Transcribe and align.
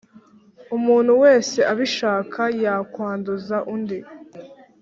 Umuntu 0.77 1.11
wese 1.23 1.59
abishaka 1.71 2.41
yakwanduza 2.63 3.57
undi 3.73 3.99